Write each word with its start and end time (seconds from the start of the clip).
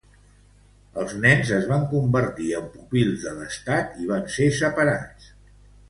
Els 1.01 1.13
nens 1.25 1.51
es 1.59 1.67
van 1.73 1.85
convertir 1.93 2.49
en 2.63 2.67
pupils 2.79 3.29
de 3.29 3.37
l'estat 3.43 4.05
i 4.07 4.13
van 4.17 4.29
ser 4.39 4.53
separats. 4.63 5.35